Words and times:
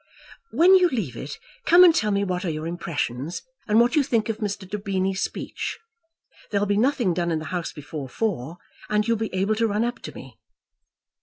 "When 0.49 0.73
you 0.73 0.87
leave 0.89 1.15
it, 1.15 1.37
come 1.67 1.83
and 1.83 1.93
tell 1.93 2.09
me 2.09 2.23
what 2.23 2.43
are 2.43 2.49
your 2.49 2.65
impressions, 2.65 3.43
and 3.67 3.79
what 3.79 3.95
you 3.95 4.01
think 4.01 4.29
of 4.29 4.39
Mr. 4.39 4.67
Daubeny's 4.67 5.19
speech. 5.21 5.77
There'll 6.49 6.65
be 6.65 6.75
nothing 6.75 7.13
done 7.13 7.29
in 7.29 7.37
the 7.37 7.45
House 7.53 7.71
before 7.71 8.09
four, 8.09 8.57
and 8.89 9.07
you'll 9.07 9.17
be 9.17 9.31
able 9.31 9.53
to 9.53 9.67
run 9.67 9.83
up 9.83 9.99
to 9.99 10.15
me." 10.15 10.39